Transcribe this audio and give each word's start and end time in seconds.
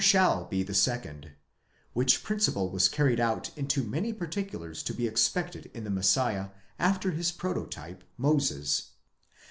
$0 0.01 0.03
shall 0.03 0.45
be 0.45 0.63
the 0.63 0.73
second; 0.73 1.29
which 1.93 2.23
principle 2.23 2.71
was 2.71 2.89
carried 2.89 3.19
out 3.19 3.55
into 3.55 3.83
many 3.83 4.11
particulars 4.11 4.81
to 4.81 4.95
be 4.95 5.05
expected 5.05 5.69
in 5.75 5.83
the 5.83 5.91
Messiah 5.91 6.49
after 6.79 7.11
his 7.11 7.31
prototype 7.31 8.03
Moses.? 8.17 8.93